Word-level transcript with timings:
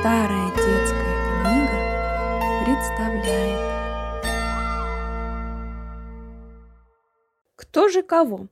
Старая 0.00 0.50
детская 0.54 1.42
книга 1.42 2.64
представляет 2.64 3.58
Кто 7.56 7.88
же 7.88 8.04
кого? 8.04 8.46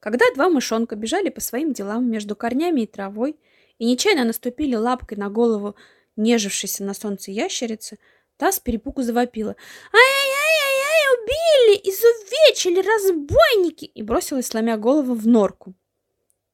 Когда 0.00 0.24
два 0.34 0.48
мышонка 0.48 0.96
бежали 0.96 1.28
по 1.28 1.40
своим 1.40 1.72
делам 1.72 2.10
между 2.10 2.34
корнями 2.34 2.80
и 2.80 2.86
травой 2.86 3.38
и 3.78 3.86
нечаянно 3.86 4.24
наступили 4.24 4.74
лапкой 4.74 5.16
на 5.16 5.30
голову 5.30 5.76
нежившейся 6.16 6.82
на 6.82 6.94
солнце 6.94 7.30
ящерицы, 7.30 8.00
та 8.36 8.50
с 8.50 8.58
перепугу 8.58 9.02
завопила. 9.02 9.54
«Ай-яй-яй-яй, 9.92 11.22
убили, 11.22 11.88
изувечили, 11.88 12.80
разбойники!» 12.80 13.84
и 13.84 14.02
бросилась, 14.02 14.46
сломя 14.46 14.76
голову 14.76 15.14
в 15.14 15.28
норку. 15.28 15.76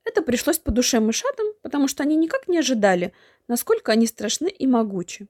Это 0.05 0.23
пришлось 0.23 0.59
по 0.59 0.71
душе 0.71 1.01
мышатам, 1.01 1.47
потому 1.63 1.89
что 1.89 2.03
они 2.03 2.17
никак 2.17 2.49
не 2.49 2.59
ожидали, 2.59 3.13
насколько 3.49 3.93
они 3.93 4.07
страшны 4.07 4.49
и 4.49 4.67
могучи. 4.67 5.29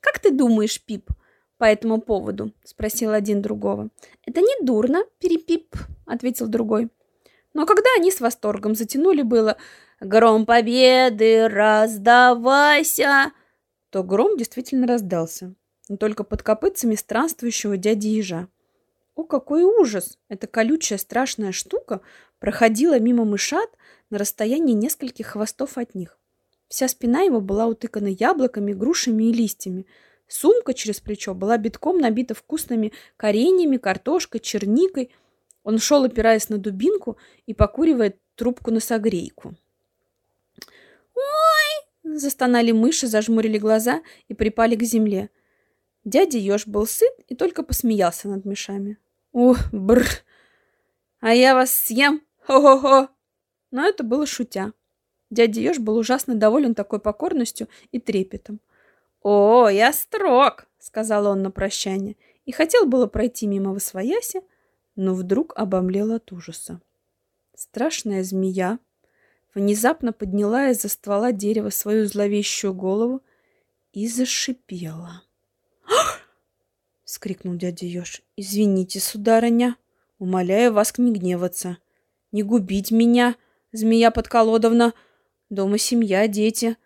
«Как 0.00 0.18
ты 0.18 0.30
думаешь, 0.30 0.82
Пип, 0.82 1.10
по 1.58 1.64
этому 1.64 2.00
поводу?»– 2.00 2.52
спросил 2.64 3.12
один 3.12 3.42
другого. 3.42 3.88
«Это 4.24 4.40
не 4.40 4.64
дурно, 4.64 5.04
перепип»,– 5.18 5.74
ответил 6.06 6.48
другой. 6.48 6.90
Но 7.54 7.64
когда 7.64 7.88
они 7.96 8.10
с 8.10 8.20
восторгом 8.20 8.74
затянули 8.74 9.22
было 9.22 9.56
«Гром 10.00 10.44
победы, 10.44 11.48
раздавайся!», 11.48 13.32
то 13.90 14.02
гром 14.02 14.36
действительно 14.36 14.86
раздался, 14.86 15.54
но 15.88 15.96
только 15.96 16.22
под 16.22 16.42
копытцами 16.42 16.94
странствующего 16.94 17.78
дяди 17.78 18.08
ежа. 18.08 18.48
О, 19.14 19.24
какой 19.24 19.64
ужас! 19.64 20.18
Эта 20.28 20.46
колючая 20.46 20.98
страшная 20.98 21.52
штука 21.52 22.02
проходила 22.38 22.98
мимо 22.98 23.24
мышат 23.24 23.70
на 24.10 24.18
расстоянии 24.18 24.74
нескольких 24.74 25.28
хвостов 25.28 25.78
от 25.78 25.94
них. 25.94 26.18
Вся 26.68 26.88
спина 26.88 27.22
его 27.22 27.40
была 27.40 27.66
утыкана 27.66 28.08
яблоками, 28.08 28.72
грушами 28.72 29.24
и 29.24 29.32
листьями. 29.32 29.86
Сумка 30.26 30.74
через 30.74 31.00
плечо 31.00 31.34
была 31.34 31.56
битком 31.58 31.98
набита 31.98 32.34
вкусными 32.34 32.92
кореньями, 33.16 33.76
картошкой, 33.76 34.40
черникой. 34.40 35.12
Он 35.62 35.78
шел, 35.78 36.04
опираясь 36.04 36.48
на 36.48 36.58
дубинку 36.58 37.16
и 37.46 37.54
покуривая 37.54 38.14
трубку 38.34 38.70
на 38.70 38.80
согрейку. 38.80 39.54
«Ой!»– 41.14 42.16
застонали 42.18 42.72
мыши, 42.72 43.06
зажмурили 43.06 43.58
глаза 43.58 44.02
и 44.28 44.34
припали 44.34 44.74
к 44.74 44.82
земле. 44.82 45.30
Дядя 46.04 46.38
еж 46.38 46.66
был 46.66 46.86
сыт 46.86 47.12
и 47.28 47.34
только 47.34 47.62
посмеялся 47.62 48.28
над 48.28 48.44
мышами. 48.44 48.98
«Ух, 49.32 49.58
бр! 49.72 50.06
А 51.20 51.34
я 51.34 51.54
вас 51.54 51.70
съем! 51.70 52.22
Хо-хо-хо!» 52.46 53.08
Но 53.70 53.84
это 53.86 54.04
было 54.04 54.26
шутя. 54.26 54.72
Дядя 55.30 55.60
Ёж 55.60 55.78
был 55.78 55.96
ужасно 55.96 56.34
доволен 56.34 56.74
такой 56.74 57.00
покорностью 57.00 57.68
и 57.92 57.98
трепетом. 57.98 58.60
«О, 59.22 59.68
я 59.68 59.92
строг!»— 59.92 60.66
сказал 60.78 61.26
он 61.26 61.42
на 61.42 61.50
прощание. 61.50 62.16
И 62.44 62.52
хотел 62.52 62.86
было 62.86 63.06
пройти 63.06 63.46
мимо 63.46 63.72
восвояси, 63.72 64.40
но 64.94 65.14
вдруг 65.14 65.52
обомлел 65.56 66.12
от 66.12 66.30
ужаса. 66.32 66.80
Страшная 67.54 68.22
змея 68.22 68.78
внезапно 69.54 70.12
подняла 70.12 70.68
из-за 70.70 70.88
ствола 70.88 71.32
дерева 71.32 71.70
свою 71.70 72.06
зловещую 72.06 72.72
голову 72.72 73.22
и 73.92 74.06
зашипела.— 74.06 75.22
вскрикнул 77.04 77.54
дядя 77.54 77.86
Ёж. 77.86 78.22
«Извините, 78.36 79.00
сударыня, 79.00 79.76
умоляю 80.18 80.72
вас 80.72 80.98
не 80.98 81.12
гневаться. 81.12 81.78
Не 82.32 82.42
губить 82.42 82.90
меня, 82.90 83.36
змея 83.72 84.10
подколодовна. 84.10 84.92
Дома 85.48 85.78
семья, 85.78 86.26
дети. 86.26 86.76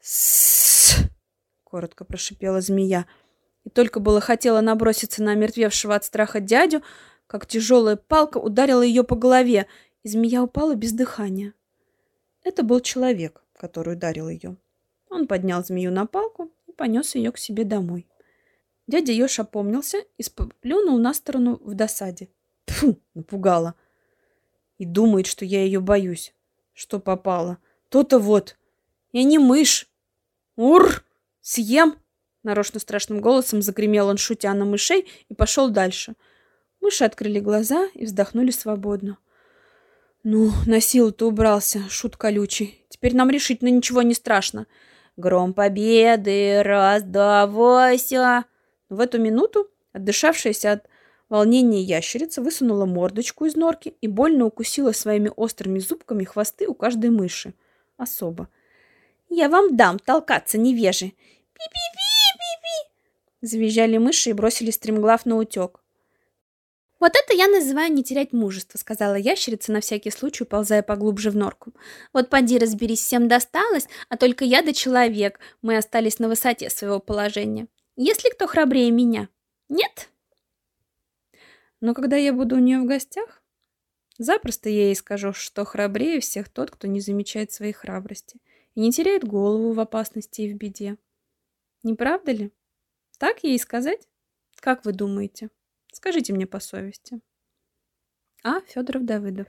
С, 0.00 0.96
коротко 1.64 2.04
прошипела 2.04 2.60
змея. 2.60 3.06
И 3.64 3.70
только 3.70 4.00
было 4.00 4.20
хотела 4.20 4.60
наброситься 4.60 5.22
на 5.22 5.34
мертвевшего 5.34 5.94
от 5.94 6.04
страха 6.04 6.40
дядю, 6.40 6.82
как 7.26 7.46
тяжелая 7.46 7.96
палка 7.96 8.36
ударила 8.36 8.82
ее 8.82 9.02
по 9.02 9.16
голове, 9.16 9.66
и 10.02 10.08
змея 10.08 10.42
упала 10.42 10.74
без 10.74 10.92
дыхания. 10.92 11.54
Это 12.44 12.62
был 12.62 12.80
человек, 12.80 13.42
который 13.54 13.94
ударил 13.94 14.28
ее. 14.28 14.56
Он 15.08 15.26
поднял 15.26 15.64
змею 15.64 15.90
на 15.90 16.04
палку 16.04 16.50
и 16.66 16.72
понес 16.72 17.14
ее 17.14 17.32
к 17.32 17.38
себе 17.38 17.64
домой. 17.64 18.06
Дядя 18.86 19.12
Ёж 19.12 19.38
опомнился 19.38 20.04
и 20.18 20.22
сплюнул 20.22 20.98
на 20.98 21.14
сторону 21.14 21.58
в 21.62 21.72
досаде. 21.74 22.28
Фу, 22.66 23.00
напугала. 23.14 23.74
И 24.76 24.84
думает, 24.84 25.26
что 25.26 25.46
я 25.46 25.62
ее 25.64 25.80
боюсь. 25.80 26.34
Что 26.74 26.98
попало. 26.98 27.58
То-то 27.92 28.18
вот. 28.18 28.56
Я 29.12 29.22
не 29.22 29.38
мышь. 29.38 29.86
Ур! 30.56 31.04
Съем! 31.42 31.96
Нарочно 32.42 32.80
страшным 32.80 33.20
голосом 33.20 33.60
загремел 33.60 34.08
он, 34.08 34.16
шутя 34.16 34.54
на 34.54 34.64
мышей, 34.64 35.06
и 35.28 35.34
пошел 35.34 35.68
дальше. 35.68 36.14
Мыши 36.80 37.04
открыли 37.04 37.38
глаза 37.38 37.88
и 37.92 38.06
вздохнули 38.06 38.50
свободно. 38.50 39.18
Ну, 40.24 40.52
на 40.66 40.80
силу-то 40.80 41.28
убрался, 41.28 41.82
шут 41.90 42.16
колючий. 42.16 42.82
Теперь 42.88 43.14
нам 43.14 43.28
решительно 43.28 43.68
ничего 43.68 44.00
не 44.00 44.14
страшно. 44.14 44.66
Гром 45.18 45.52
победы, 45.52 46.62
раздавайся. 46.62 48.46
В 48.88 49.00
эту 49.00 49.20
минуту, 49.20 49.68
отдышавшаяся 49.92 50.72
от 50.72 50.88
волнения 51.28 51.82
ящерица 51.82 52.40
высунула 52.40 52.86
мордочку 52.86 53.44
из 53.44 53.54
норки 53.54 53.96
и 54.00 54.08
больно 54.08 54.46
укусила 54.46 54.92
своими 54.92 55.30
острыми 55.36 55.78
зубками 55.78 56.24
хвосты 56.24 56.66
у 56.66 56.74
каждой 56.74 57.10
мыши. 57.10 57.52
Особо. 58.02 58.48
«Я 59.28 59.48
вам 59.48 59.76
дам 59.76 60.00
толкаться, 60.00 60.58
невежи!» 60.58 61.12
«Пи-пи-пи-пи-пи!» 61.54 62.90
Завизжали 63.42 63.96
мыши 63.96 64.30
и 64.30 64.32
бросили 64.32 64.72
стремглав 64.72 65.24
на 65.24 65.36
утек. 65.36 65.78
«Вот 66.98 67.12
это 67.14 67.32
я 67.32 67.46
называю 67.46 67.92
не 67.92 68.02
терять 68.02 68.32
мужество»,— 68.32 68.76
сказала 68.78 69.14
ящерица 69.14 69.70
на 69.70 69.80
всякий 69.80 70.10
случай, 70.10 70.42
ползая 70.42 70.82
поглубже 70.82 71.30
в 71.30 71.36
норку. 71.36 71.72
«Вот 72.12 72.28
поди 72.28 72.58
разберись, 72.58 73.02
всем 73.02 73.28
досталось, 73.28 73.86
а 74.08 74.16
только 74.16 74.44
я 74.44 74.62
да 74.62 74.72
человек, 74.72 75.38
мы 75.62 75.76
остались 75.76 76.18
на 76.18 76.26
высоте 76.26 76.70
своего 76.70 76.98
положения. 76.98 77.68
Есть 77.94 78.24
ли 78.24 78.30
кто 78.32 78.48
храбрее 78.48 78.90
меня? 78.90 79.28
Нет?» 79.68 80.08
Но 81.80 81.94
когда 81.94 82.16
я 82.16 82.32
буду 82.32 82.56
у 82.56 82.60
нее 82.60 82.80
в 82.80 82.86
гостях, 82.86 83.41
запросто 84.18 84.68
я 84.68 84.86
ей 84.86 84.96
скажу, 84.96 85.32
что 85.32 85.64
храбрее 85.64 86.20
всех 86.20 86.48
тот, 86.48 86.70
кто 86.70 86.86
не 86.86 87.00
замечает 87.00 87.52
своей 87.52 87.72
храбрости 87.72 88.40
и 88.74 88.80
не 88.80 88.92
теряет 88.92 89.24
голову 89.24 89.72
в 89.72 89.80
опасности 89.80 90.42
и 90.42 90.52
в 90.52 90.56
беде. 90.56 90.96
Не 91.82 91.94
правда 91.94 92.32
ли? 92.32 92.52
Так 93.18 93.42
ей 93.42 93.58
сказать? 93.58 94.08
Как 94.56 94.84
вы 94.84 94.92
думаете? 94.92 95.50
Скажите 95.92 96.32
мне 96.32 96.46
по 96.46 96.60
совести. 96.60 97.20
А. 98.44 98.60
Федоров 98.62 99.04
Давыдов 99.04 99.48